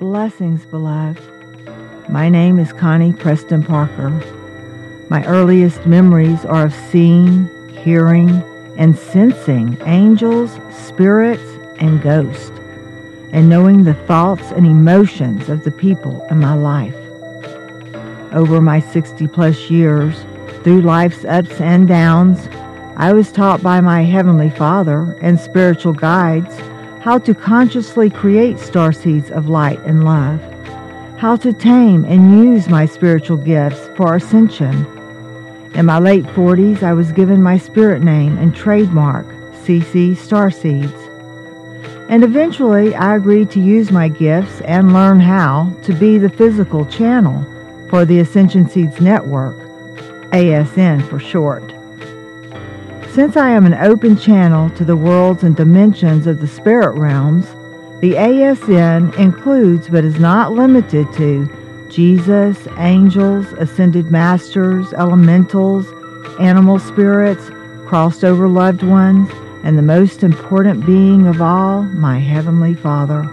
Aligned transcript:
Blessings, 0.00 0.64
beloved. 0.64 1.20
My 2.08 2.30
name 2.30 2.58
is 2.58 2.72
Connie 2.72 3.12
Preston 3.12 3.62
Parker. 3.62 4.08
My 5.10 5.22
earliest 5.26 5.84
memories 5.84 6.42
are 6.46 6.64
of 6.64 6.74
seeing, 6.90 7.50
hearing, 7.68 8.30
and 8.78 8.96
sensing 8.96 9.76
angels, 9.84 10.58
spirits, 10.70 11.42
and 11.80 12.00
ghosts, 12.00 12.48
and 13.32 13.50
knowing 13.50 13.84
the 13.84 13.92
thoughts 13.92 14.52
and 14.52 14.64
emotions 14.64 15.50
of 15.50 15.64
the 15.64 15.70
people 15.70 16.26
in 16.30 16.40
my 16.40 16.54
life. 16.54 16.96
Over 18.32 18.62
my 18.62 18.80
60 18.80 19.28
plus 19.28 19.68
years, 19.68 20.16
through 20.64 20.80
life's 20.80 21.26
ups 21.26 21.60
and 21.60 21.86
downs, 21.86 22.48
I 22.96 23.12
was 23.12 23.30
taught 23.30 23.62
by 23.62 23.82
my 23.82 24.04
Heavenly 24.04 24.48
Father 24.48 25.18
and 25.20 25.38
spiritual 25.38 25.92
guides 25.92 26.58
how 27.00 27.18
to 27.18 27.34
consciously 27.34 28.10
create 28.10 28.58
star 28.58 28.92
seeds 28.92 29.30
of 29.30 29.48
light 29.48 29.80
and 29.80 30.04
love 30.04 30.40
how 31.20 31.36
to 31.36 31.52
tame 31.52 32.02
and 32.06 32.32
use 32.32 32.66
my 32.70 32.86
spiritual 32.86 33.36
gifts 33.36 33.90
for 33.94 34.14
ascension. 34.14 34.86
In 35.74 35.84
my 35.84 35.98
late 35.98 36.24
40s, 36.24 36.82
I 36.82 36.94
was 36.94 37.12
given 37.12 37.42
my 37.42 37.58
spirit 37.58 38.02
name 38.02 38.38
and 38.38 38.56
trademark, 38.56 39.26
CC 39.52 40.12
Starseeds. 40.12 40.98
And 42.08 42.24
eventually, 42.24 42.94
I 42.94 43.16
agreed 43.16 43.50
to 43.50 43.60
use 43.60 43.92
my 43.92 44.08
gifts 44.08 44.62
and 44.62 44.94
learn 44.94 45.20
how 45.20 45.76
to 45.82 45.92
be 45.92 46.16
the 46.16 46.30
physical 46.30 46.86
channel 46.86 47.44
for 47.90 48.06
the 48.06 48.20
Ascension 48.20 48.66
Seeds 48.66 48.98
Network, 48.98 49.58
ASN 50.30 51.06
for 51.06 51.18
short. 51.18 51.70
Since 53.12 53.36
I 53.36 53.50
am 53.50 53.66
an 53.66 53.74
open 53.74 54.16
channel 54.16 54.70
to 54.70 54.84
the 54.84 54.94
worlds 54.94 55.42
and 55.42 55.56
dimensions 55.56 56.28
of 56.28 56.40
the 56.40 56.46
spirit 56.46 56.96
realms, 56.96 57.44
the 58.00 58.12
ASN 58.12 59.18
includes 59.18 59.88
but 59.88 60.04
is 60.04 60.20
not 60.20 60.52
limited 60.52 61.12
to 61.14 61.88
Jesus, 61.90 62.68
angels, 62.78 63.52
ascended 63.54 64.12
masters, 64.12 64.92
elementals, 64.92 65.88
animal 66.38 66.78
spirits, 66.78 67.50
crossed 67.84 68.22
over 68.22 68.46
loved 68.46 68.84
ones, 68.84 69.28
and 69.64 69.76
the 69.76 69.82
most 69.82 70.22
important 70.22 70.86
being 70.86 71.26
of 71.26 71.42
all, 71.42 71.82
my 71.82 72.20
Heavenly 72.20 72.74
Father. 72.74 73.24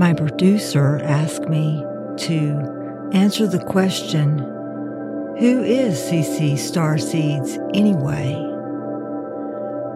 my 0.00 0.14
producer 0.14 0.98
asked 1.02 1.46
me 1.46 1.84
to 2.16 3.10
answer 3.12 3.46
the 3.46 3.62
question 3.62 4.38
Who 5.38 5.62
is 5.62 6.00
CC 6.00 6.54
Starseeds 6.54 7.58
anyway? 7.74 8.32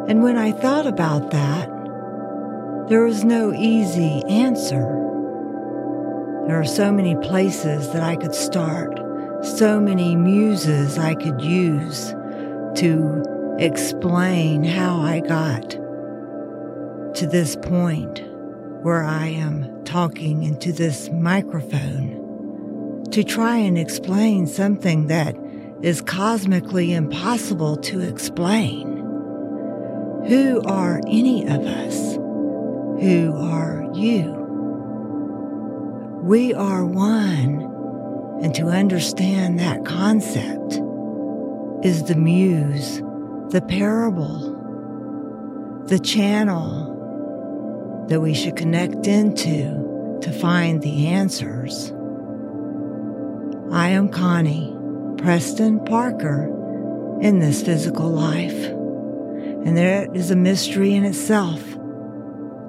And 0.07 0.23
when 0.23 0.37
I 0.37 0.53
thought 0.53 0.87
about 0.87 1.31
that, 1.31 1.71
there 2.91 3.07
was 3.07 3.25
no 3.25 3.55
easy 3.55 4.23
answer. 4.29 4.85
There 6.49 6.61
are 6.61 6.67
so 6.67 6.93
many 6.93 7.17
places 7.17 7.91
that 7.95 8.03
I 8.03 8.17
could 8.17 8.35
start, 8.35 9.01
so 9.43 9.81
many 9.81 10.17
muses 10.17 10.99
I 10.99 11.15
could 11.15 11.41
use 11.41 12.11
to 12.75 13.57
explain 13.59 14.65
how 14.65 15.01
I 15.01 15.21
got 15.21 15.71
to 17.15 17.27
this 17.27 17.57
point 17.57 18.23
where 18.83 19.03
I 19.03 19.29
am 19.29 19.74
talking 19.95 20.43
into 20.43 20.73
this 20.73 21.09
microphone 21.11 23.05
to 23.13 23.23
try 23.23 23.57
and 23.57 23.79
explain 23.79 24.45
something 24.45 25.07
that 25.07 25.37
is 25.83 26.01
cosmically 26.01 26.93
impossible 26.93 27.77
to 27.77 28.01
explain. 28.01 28.97
Who 30.27 30.61
are 30.67 31.01
any 31.07 31.47
of 31.47 31.61
us? 31.65 32.15
Who 32.15 33.37
are 33.37 33.89
you? 33.95 34.33
We 36.25 36.53
are 36.55 36.85
one, 36.85 37.63
and 38.43 38.53
to 38.57 38.71
understand 38.71 39.61
that 39.61 39.85
concept 39.85 40.81
is 41.87 42.03
the 42.03 42.17
muse, 42.17 42.99
the 43.51 43.65
parable, 43.69 44.55
the 45.87 46.01
channel 46.01 46.94
that 48.09 48.21
we 48.21 48.35
should 48.35 48.57
connect 48.57 49.07
into 49.07 50.19
to 50.21 50.33
find 50.33 50.83
the 50.83 51.07
answers. 51.07 51.93
I 53.73 53.89
am 53.89 54.09
Connie 54.09 54.77
Preston 55.19 55.85
Parker 55.85 56.51
in 57.21 57.39
this 57.39 57.63
physical 57.63 58.11
life, 58.11 58.67
and 58.67 59.77
there 59.77 60.09
is 60.15 60.31
a 60.31 60.37
mystery 60.37 60.95
in 60.95 61.05
itself, 61.05 61.63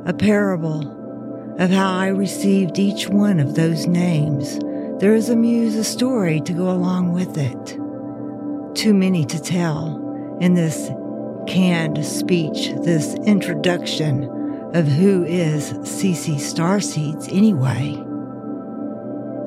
a 0.06 0.14
parable 0.14 1.56
of 1.60 1.70
how 1.70 1.94
I 1.94 2.08
received 2.08 2.80
each 2.80 3.08
one 3.08 3.40
of 3.40 3.56
those 3.56 3.88
names. 3.88 4.60
There 5.00 5.16
is 5.16 5.30
a 5.30 5.36
muse, 5.36 5.76
a 5.76 5.84
story 5.84 6.42
to 6.42 6.54
go 6.54 6.70
along 6.72 7.12
with 7.14 7.38
it. 7.38 7.78
Too 8.76 8.94
many 8.94 9.26
to 9.26 9.42
tell 9.42 10.38
in 10.42 10.54
this 10.54 10.90
canned 11.48 12.06
speech, 12.06 12.72
this 12.84 13.16
introduction 13.26 14.30
of 14.76 14.86
who 14.86 15.24
is 15.24 15.72
CC 15.72 16.36
Starseeds 16.36 17.34
anyway. 17.34 17.94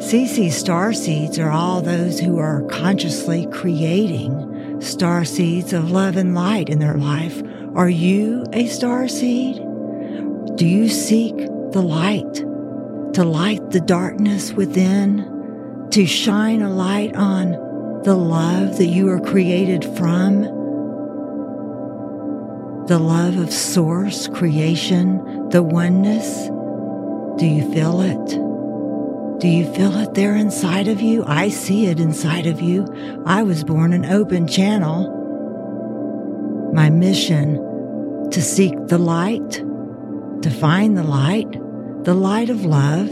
CC 0.00 0.46
Starseeds 0.46 1.38
are 1.38 1.50
all 1.50 1.82
those 1.82 2.18
who 2.18 2.38
are 2.38 2.62
consciously 2.62 3.46
creating 3.52 4.80
star 4.80 5.26
seeds 5.26 5.74
of 5.74 5.90
love 5.90 6.16
and 6.16 6.34
light 6.34 6.70
in 6.70 6.78
their 6.78 6.96
life. 6.96 7.42
Are 7.74 7.90
you 7.90 8.46
a 8.54 8.68
star 8.68 9.06
seed? 9.06 9.56
Do 10.56 10.66
you 10.66 10.88
seek 10.88 11.36
the 11.36 11.82
light, 11.82 12.34
to 13.12 13.22
light 13.22 13.70
the 13.70 13.82
darkness 13.82 14.52
within, 14.52 15.88
to 15.90 16.06
shine 16.06 16.62
a 16.62 16.72
light 16.72 17.14
on 17.14 17.50
the 18.02 18.16
love 18.16 18.78
that 18.78 18.86
you 18.86 19.10
are 19.10 19.20
created 19.20 19.84
from? 19.84 20.57
The 22.88 22.98
love 22.98 23.36
of 23.36 23.52
source, 23.52 24.28
creation, 24.28 25.50
the 25.50 25.62
oneness? 25.62 26.46
Do 27.38 27.44
you 27.44 27.70
feel 27.70 28.00
it? 28.00 28.28
Do 29.40 29.46
you 29.46 29.70
feel 29.74 29.94
it 29.98 30.14
there 30.14 30.34
inside 30.34 30.88
of 30.88 31.02
you? 31.02 31.22
I 31.26 31.50
see 31.50 31.84
it 31.84 32.00
inside 32.00 32.46
of 32.46 32.62
you. 32.62 32.86
I 33.26 33.42
was 33.42 33.62
born 33.62 33.92
an 33.92 34.06
open 34.06 34.48
channel. 34.48 35.12
My 36.72 36.88
mission 36.88 37.56
to 38.30 38.40
seek 38.40 38.72
the 38.86 38.96
light, 38.96 39.50
to 40.40 40.50
find 40.50 40.96
the 40.96 41.04
light, 41.04 41.52
the 42.04 42.14
light 42.14 42.48
of 42.48 42.64
love, 42.64 43.10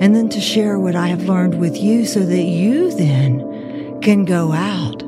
and 0.00 0.16
then 0.16 0.28
to 0.30 0.40
share 0.40 0.80
what 0.80 0.96
I 0.96 1.06
have 1.06 1.28
learned 1.28 1.60
with 1.60 1.76
you 1.76 2.06
so 2.06 2.20
that 2.20 2.42
you 2.42 2.90
then 2.96 4.00
can 4.00 4.24
go 4.24 4.50
out 4.50 5.04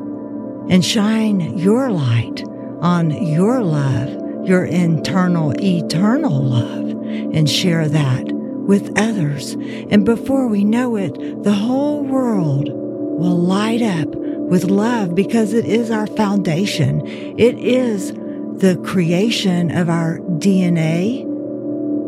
and 0.71 0.85
shine 0.85 1.59
your 1.59 1.91
light 1.91 2.45
on 2.83 3.11
your 3.25 3.63
love, 3.63 4.47
your 4.47 4.65
internal, 4.65 5.55
eternal 5.63 6.43
love, 6.43 6.91
and 7.33 7.49
share 7.49 7.89
that 7.89 8.25
with 8.33 8.93
others. 8.99 9.53
And 9.91 10.05
before 10.05 10.49
we 10.49 10.65
know 10.65 10.97
it, 10.97 11.15
the 11.45 11.53
whole 11.53 12.03
world 12.03 12.69
will 12.69 13.39
light 13.39 13.83
up 13.83 14.09
with 14.17 14.65
love 14.65 15.15
because 15.15 15.53
it 15.53 15.65
is 15.65 15.91
our 15.91 16.09
foundation. 16.09 17.07
It 17.07 17.57
is 17.59 18.13
the 18.13 18.81
creation 18.85 19.71
of 19.71 19.89
our 19.89 20.19
DNA. 20.19 21.25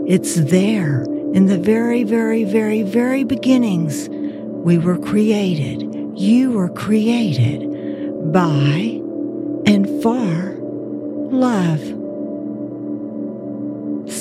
It's 0.09 0.35
there 0.35 1.05
in 1.35 1.47
the 1.47 1.59
very, 1.59 2.03
very, 2.03 2.43
very, 2.43 2.83
very 2.83 3.23
beginnings. 3.23 4.09
We 4.11 4.79
were 4.79 4.99
created. 4.99 6.19
You 6.19 6.51
were 6.53 6.69
created 6.69 7.71
by 8.33 9.01
and 9.67 10.03
for 10.03 10.54
love. 11.35 11.81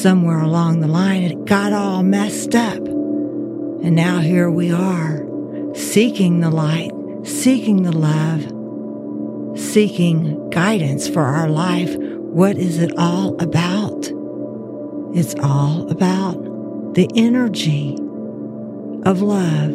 somewhere 0.04 0.40
along 0.42 0.82
the 0.82 0.88
line 0.88 1.24
it 1.24 1.46
got 1.46 1.72
all 1.72 2.04
messed 2.04 2.56
up. 2.56 2.78
And 2.78 3.96
now 3.96 4.20
here 4.20 4.50
we 4.50 4.72
are, 4.72 5.26
seeking 5.74 6.42
the 6.42 6.50
light, 6.50 6.92
seeking 7.24 7.84
the 7.84 7.92
love, 7.92 8.42
seeking 9.58 10.50
guidance 10.50 11.08
for 11.08 11.22
our 11.22 11.50
life. 11.50 11.96
What 11.98 12.58
is 12.58 12.80
it 12.80 12.92
all 12.98 13.42
about? 13.42 14.10
It's 15.16 15.36
all 15.36 15.90
about 15.90 16.94
the 16.96 17.10
energy 17.16 17.96
of 19.06 19.22
love. 19.22 19.72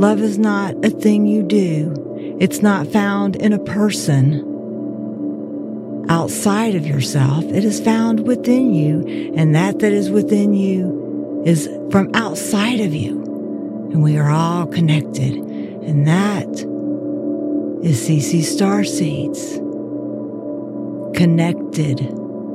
Love 0.00 0.20
is 0.20 0.38
not 0.38 0.84
a 0.84 0.90
thing 0.90 1.26
you 1.26 1.42
do. 1.44 1.94
It's 2.40 2.60
not 2.60 2.88
found 2.88 3.36
in 3.36 3.52
a 3.52 3.62
person 3.62 4.53
outside 6.08 6.74
of 6.74 6.86
yourself. 6.86 7.44
It 7.44 7.64
is 7.64 7.80
found 7.80 8.26
within 8.26 8.74
you, 8.74 9.32
and 9.36 9.54
that 9.54 9.78
that 9.80 9.92
is 9.92 10.10
within 10.10 10.54
you 10.54 11.42
is 11.44 11.68
from 11.90 12.10
outside 12.14 12.80
of 12.80 12.94
you. 12.94 13.22
And 13.92 14.02
we 14.02 14.16
are 14.16 14.30
all 14.30 14.66
connected. 14.66 15.34
And 15.34 16.06
that 16.06 16.48
is 17.84 18.08
CC 18.08 18.42
Star 18.42 18.82
Seeds. 18.82 19.58
Connected 21.16 21.98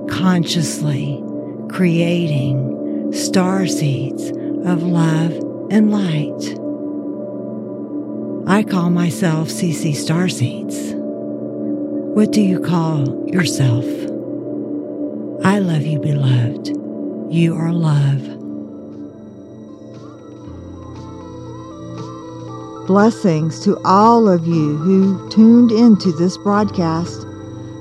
consciously, 0.09 1.23
creating 1.69 3.13
star 3.13 3.67
seeds 3.67 4.29
of 4.65 4.83
love 4.83 5.31
and 5.71 5.91
light. 5.91 6.55
I 8.47 8.63
call 8.63 8.89
myself 8.89 9.49
CC 9.49 9.95
Star 9.95 10.27
Seeds. 10.27 10.88
What 12.15 12.31
do 12.31 12.41
you 12.41 12.59
call 12.59 13.29
yourself? 13.29 13.85
I 15.45 15.59
love 15.59 15.83
you, 15.83 15.99
beloved. 15.99 16.69
You 17.31 17.55
are 17.55 17.71
love. 17.71 18.21
Blessings 22.87 23.59
to 23.63 23.79
all 23.85 24.27
of 24.27 24.47
you 24.47 24.75
who 24.77 25.29
tuned 25.29 25.71
into 25.71 26.11
this 26.11 26.37
broadcast. 26.37 27.27